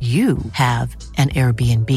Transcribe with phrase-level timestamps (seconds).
[0.00, 1.92] you have an Airbnb.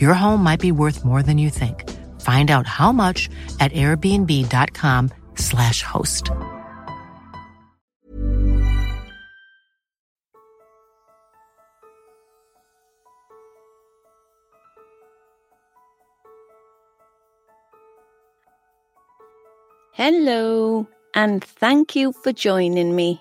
[0.00, 1.88] Your home might be worth more than you think.
[2.20, 3.28] Find out how much
[3.60, 6.30] at airbnb.com/slash host.
[19.98, 23.20] Hello, and thank you for joining me.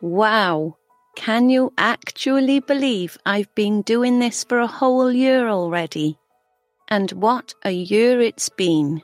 [0.00, 0.76] Wow,
[1.16, 6.18] can you actually believe I've been doing this for a whole year already?
[6.88, 9.02] And what a year it's been.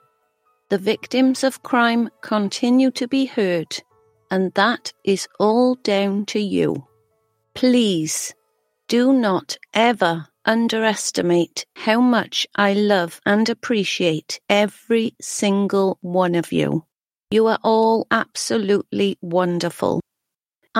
[0.68, 3.82] The victims of crime continue to be heard,
[4.30, 6.86] and that is all down to you.
[7.54, 8.34] Please
[8.88, 16.84] do not ever underestimate how much I love and appreciate every single one of you.
[17.30, 20.00] You are all absolutely wonderful.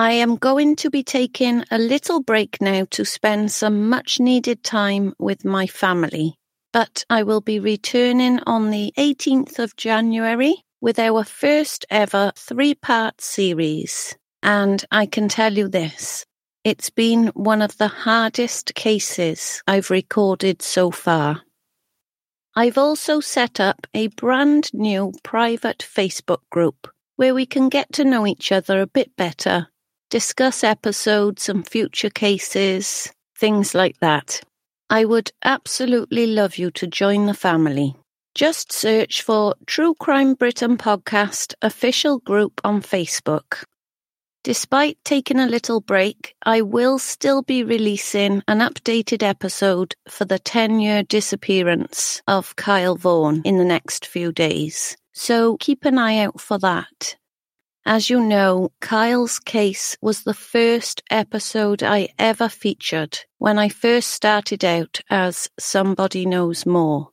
[0.01, 4.63] I am going to be taking a little break now to spend some much needed
[4.63, 6.35] time with my family,
[6.71, 12.75] but I will be returning on the 18th of January with our first ever three
[12.75, 14.15] part series.
[14.41, 16.25] And I can tell you this
[16.63, 21.41] it's been one of the hardest cases I've recorded so far.
[22.55, 26.87] I've also set up a brand new private Facebook group
[27.17, 29.67] where we can get to know each other a bit better,
[30.09, 34.41] discuss episodes and future cases, things like that.
[34.89, 37.95] I would absolutely love you to join the family.
[38.35, 43.63] Just search for True Crime Britain Podcast official group on Facebook.
[44.43, 50.39] Despite taking a little break, I will still be releasing an updated episode for the
[50.39, 54.95] 10 year disappearance of Kyle Vaughan in the next few days.
[55.13, 57.17] So keep an eye out for that.
[57.85, 64.09] As you know, Kyle's case was the first episode I ever featured when I first
[64.09, 67.09] started out as Somebody Knows More.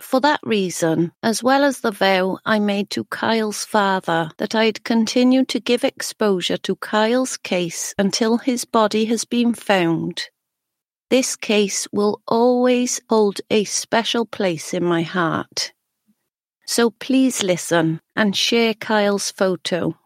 [0.00, 4.82] For that reason, as well as the vow I made to Kyle's father that I'd
[4.84, 10.22] continue to give exposure to Kyle's case until his body has been found,
[11.10, 15.72] this case will always hold a special place in my heart.
[16.72, 19.96] So please listen and share Kyle's photo.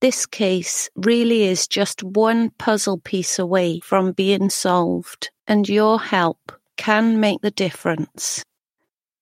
[0.00, 6.52] This case really is just one puzzle piece away from being solved, and your help
[6.76, 8.44] can make the difference.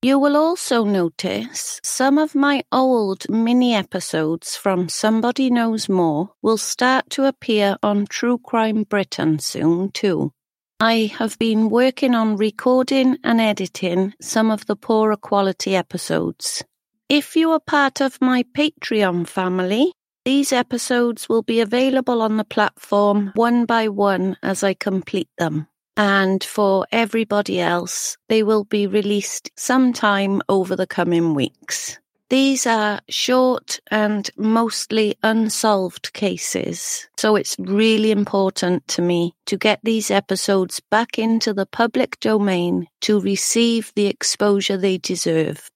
[0.02, 6.58] You will also notice some of my old mini episodes from Somebody Knows More will
[6.58, 10.32] start to appear on True Crime Britain soon too.
[10.80, 16.62] I have been working on recording and editing some of the poorer quality episodes.
[17.08, 19.92] If you are part of my Patreon family,
[20.24, 25.68] these episodes will be available on the platform one by one as I complete them
[25.96, 31.98] and for everybody else, they will be released sometime over the coming weeks.
[32.30, 39.78] These are short and mostly unsolved cases, so it's really important to me to get
[39.82, 45.70] these episodes back into the public domain to receive the exposure they deserve.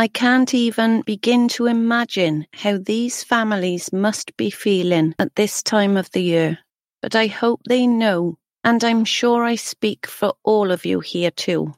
[0.00, 5.98] I can't even begin to imagine how these families must be feeling at this time
[5.98, 6.58] of the year,
[7.02, 11.30] but I hope they know and I'm sure I speak for all of you here
[11.30, 11.74] too,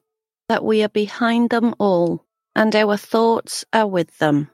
[0.48, 2.24] that we are behind them all,
[2.54, 4.48] and our thoughts are with them.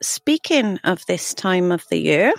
[0.00, 2.32] Speaking of this time of the year,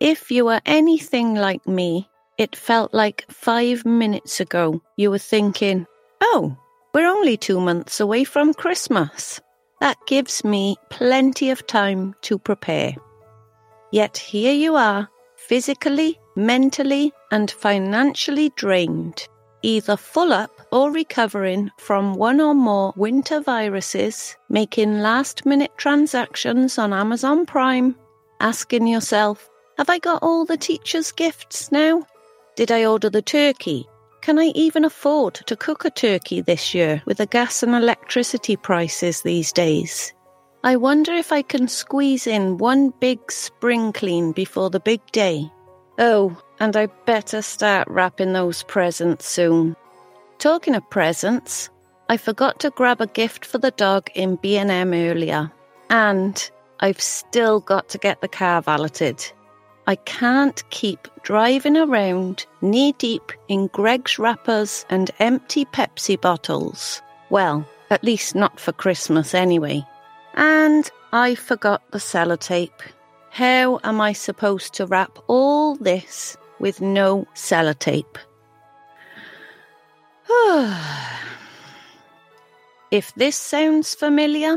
[0.00, 5.86] if you are anything like me, it felt like five minutes ago you were thinking,
[6.20, 6.58] oh,
[6.94, 9.40] we're only two months away from Christmas.
[9.80, 12.94] That gives me plenty of time to prepare.
[13.90, 19.26] Yet here you are, physically, mentally, and financially drained,
[19.62, 26.78] either full up or recovering from one or more winter viruses, making last minute transactions
[26.78, 27.96] on Amazon Prime,
[28.40, 32.06] asking yourself, Have I got all the teacher's gifts now?
[32.54, 33.88] Did I order the turkey?
[34.24, 38.56] Can I even afford to cook a turkey this year with the gas and electricity
[38.56, 40.14] prices these days?
[40.64, 45.52] I wonder if I can squeeze in one big spring clean before the big day.
[45.98, 49.76] Oh, and I better start wrapping those presents soon.
[50.38, 51.68] Talking of presents,
[52.08, 55.52] I forgot to grab a gift for the dog in B&M earlier,
[55.90, 56.50] and
[56.80, 59.22] I've still got to get the car valeted.
[59.86, 67.02] I can't keep driving around knee deep in Greggs wrappers and empty Pepsi bottles.
[67.28, 69.84] Well, at least not for Christmas anyway.
[70.34, 72.80] And I forgot the sellotape.
[73.30, 78.16] How am I supposed to wrap all this with no sellotape?
[82.90, 84.56] if this sounds familiar,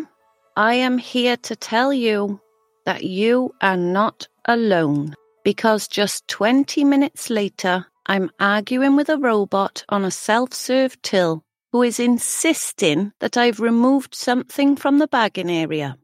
[0.55, 2.39] I am here to tell you
[2.85, 5.13] that you are not alone
[5.43, 11.43] because just 20 minutes later, I'm arguing with a robot on a self serve till
[11.71, 15.97] who is insisting that I've removed something from the bagging area.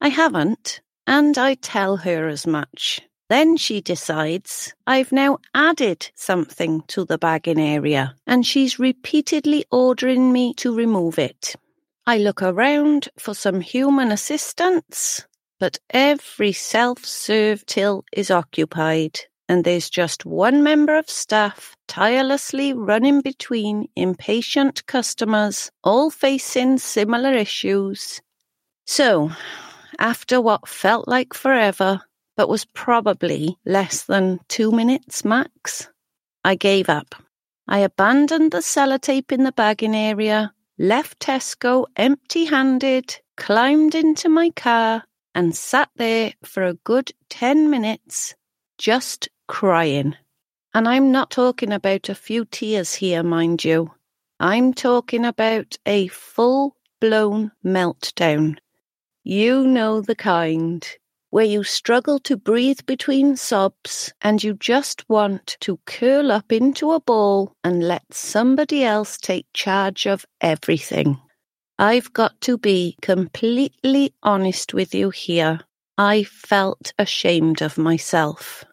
[0.00, 3.00] I haven't, and I tell her as much.
[3.28, 10.32] Then she decides I've now added something to the bagging area, and she's repeatedly ordering
[10.32, 11.54] me to remove it.
[12.06, 15.24] I look around for some human assistance,
[15.60, 22.72] but every self serve till is occupied, and there's just one member of staff tirelessly
[22.72, 28.22] running between impatient customers, all facing similar issues.
[28.86, 29.30] So,
[29.98, 32.00] after what felt like forever,
[32.38, 35.90] but was probably less than two minutes max,
[36.42, 37.14] I gave up.
[37.68, 44.50] I abandoned the sellotape in the bagging area, left Tesco empty handed, climbed into my
[44.50, 45.04] car,
[45.34, 48.34] and sat there for a good 10 minutes
[48.78, 50.16] just crying.
[50.72, 53.92] And I'm not talking about a few tears here, mind you.
[54.38, 58.58] I'm talking about a full blown meltdown.
[59.22, 60.86] You know the kind
[61.30, 66.90] where you struggle to breathe between sobs and you just want to curl up into
[66.92, 71.18] a ball and let somebody else take charge of everything.
[71.80, 75.60] I've got to be completely honest with you here.
[75.96, 78.66] I felt ashamed of myself.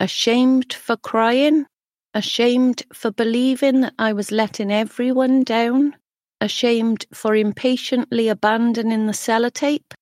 [0.00, 1.66] Ashamed for crying,
[2.14, 5.94] ashamed for believing that I was letting everyone down,
[6.40, 9.94] ashamed for impatiently abandoning the sellotape,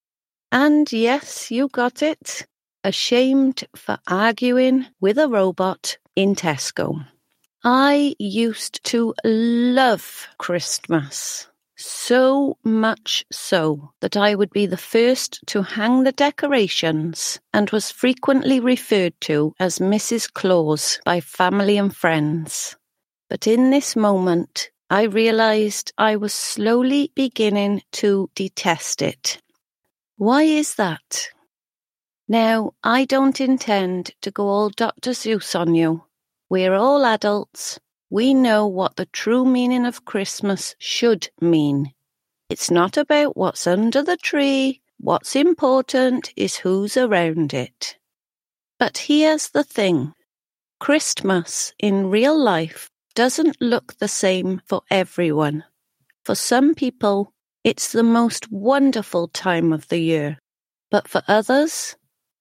[0.50, 2.46] and yes, you got it,
[2.82, 7.06] ashamed for arguing with a robot in Tesco.
[7.62, 11.48] I used to love Christmas.
[11.76, 17.90] So much so that I would be the first to hang the decorations and was
[17.90, 20.32] frequently referred to as Mrs.
[20.32, 22.76] Claus by family and friends.
[23.28, 29.38] But in this moment, I realized I was slowly beginning to detest it.
[30.16, 31.28] Why is that?
[32.26, 35.10] Now, I don't intend to go all Dr.
[35.10, 36.04] Seuss on you.
[36.48, 37.78] We're all adults
[38.10, 41.92] we know what the true meaning of Christmas should mean.
[42.48, 47.96] It's not about what's under the tree, what's important is who's around it.
[48.78, 50.14] But here's the thing
[50.78, 55.64] Christmas in real life doesn't look the same for everyone.
[56.24, 57.32] For some people,
[57.64, 60.38] it's the most wonderful time of the year,
[60.90, 61.96] but for others,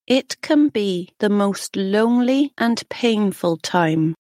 [0.06, 4.14] it can be the most lonely and painful time.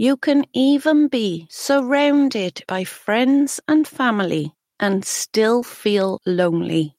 [0.00, 6.94] You can even be surrounded by friends and family and still feel lonely.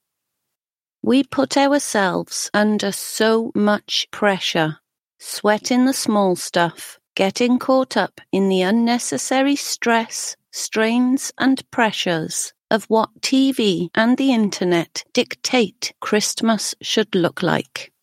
[1.01, 4.79] We put ourselves under so much pressure,
[5.18, 12.84] sweating the small stuff, getting caught up in the unnecessary stress, strains, and pressures of
[12.89, 17.94] what TV and the internet dictate Christmas should look like.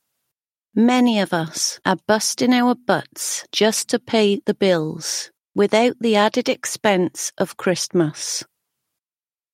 [0.78, 6.50] Many of us are busting our butts just to pay the bills without the added
[6.50, 8.44] expense of Christmas.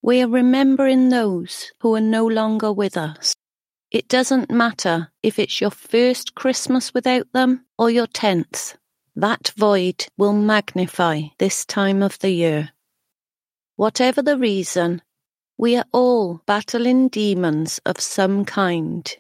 [0.03, 3.37] We are remembering those who are no longer with us.
[3.93, 8.77] It doesn't matter if it's your first Christmas without them or your tenth.
[9.15, 12.71] That void will magnify this time of the year.
[13.77, 15.03] Whatever the reason,
[15.57, 19.17] we are all battling demons of some kind.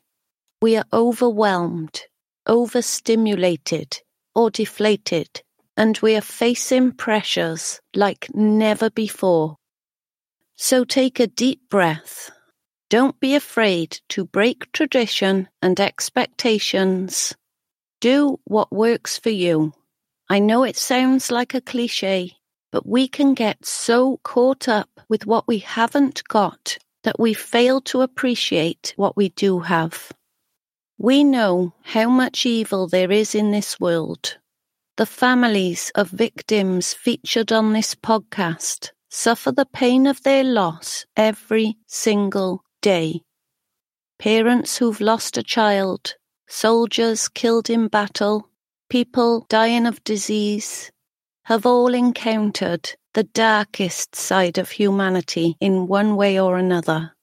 [0.62, 2.02] We are overwhelmed,
[2.47, 4.00] overstimulated,
[4.33, 5.42] or deflated,
[5.76, 9.57] and we are facing pressures like never before.
[10.54, 12.31] So take a deep breath.
[12.90, 17.35] Don't be afraid to break tradition and expectations.
[18.00, 19.73] Do what works for you.
[20.31, 22.35] I know it sounds like a cliche,
[22.71, 27.81] but we can get so caught up with what we haven't got that we fail
[27.81, 30.12] to appreciate what we do have.
[31.02, 34.38] We know how much evil there is in this world.
[34.97, 41.76] The families of victims featured on this podcast suffer the pain of their loss every
[41.88, 43.23] single day.
[44.21, 46.14] Parents who've lost a child,
[46.47, 48.49] soldiers killed in battle,
[48.88, 50.92] people dying of disease,
[51.47, 57.16] have all encountered the darkest side of humanity in one way or another.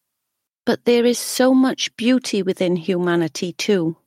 [0.69, 3.97] But there is so much beauty within humanity too.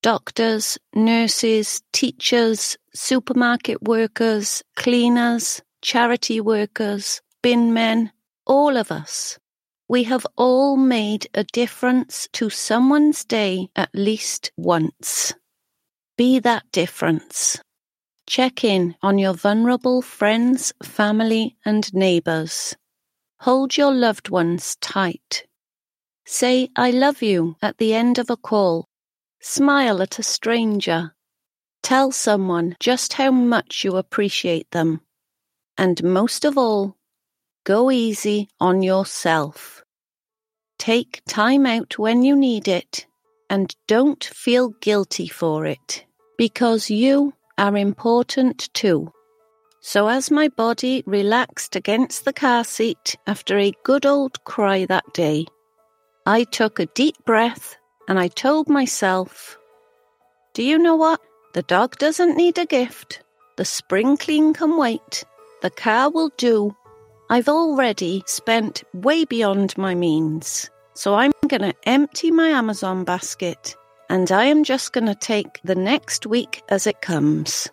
[0.00, 8.12] Doctors, nurses, teachers, supermarket workers, cleaners, charity workers, bin men,
[8.46, 9.38] all of us.
[9.90, 15.34] We have all made a difference to someone's day at least once.
[16.16, 17.60] Be that difference.
[18.26, 22.74] Check in on your vulnerable friends, family, and neighbours.
[23.40, 25.44] Hold your loved ones tight.
[26.26, 28.86] Say, I love you at the end of a call.
[29.40, 31.14] Smile at a stranger.
[31.82, 35.00] Tell someone just how much you appreciate them.
[35.78, 36.96] And most of all,
[37.64, 39.82] go easy on yourself.
[40.78, 43.06] Take time out when you need it
[43.48, 46.04] and don't feel guilty for it
[46.38, 49.12] because you are important too.
[49.82, 55.04] So, as my body relaxed against the car seat after a good old cry that
[55.14, 55.46] day,
[56.30, 59.58] I took a deep breath and I told myself,
[60.54, 61.20] Do you know what?
[61.54, 63.24] The dog doesn't need a gift.
[63.56, 65.24] The spring clean can wait.
[65.60, 66.76] The car will do.
[67.30, 70.70] I've already spent way beyond my means.
[70.94, 73.74] So I'm going to empty my Amazon basket
[74.08, 77.66] and I am just going to take the next week as it comes.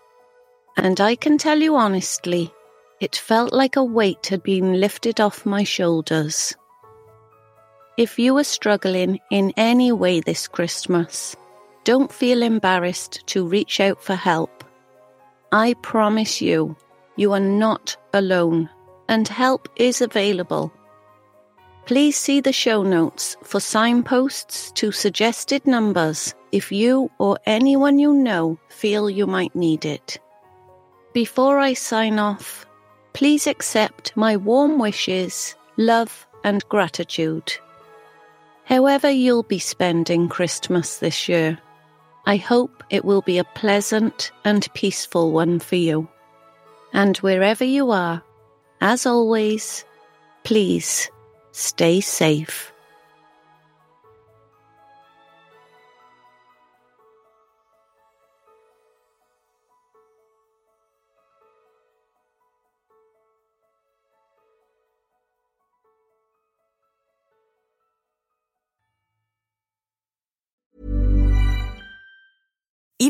[0.77, 2.51] And I can tell you honestly,
[2.99, 6.55] it felt like a weight had been lifted off my shoulders.
[7.97, 11.35] If you are struggling in any way this Christmas,
[11.83, 14.63] don't feel embarrassed to reach out for help.
[15.51, 16.75] I promise you,
[17.15, 18.69] you are not alone,
[19.09, 20.71] and help is available.
[21.87, 28.13] Please see the show notes for signposts to suggested numbers if you or anyone you
[28.13, 30.19] know feel you might need it.
[31.13, 32.67] Before I sign off,
[33.13, 37.57] please accept my warm wishes, love, and gratitude.
[38.67, 41.57] However, you'll be spending Christmas this year,
[42.25, 46.09] I hope it will be a pleasant and peaceful one for you.
[46.91, 48.21] And wherever you are,
[48.81, 49.85] as always,
[50.43, 51.09] please
[51.53, 52.73] stay safe.